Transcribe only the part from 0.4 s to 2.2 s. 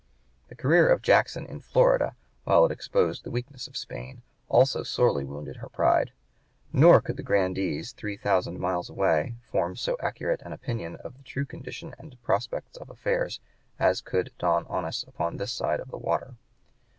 The career of Jackson in Florida,